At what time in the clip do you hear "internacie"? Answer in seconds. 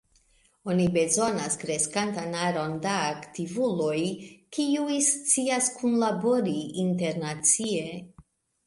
6.89-7.89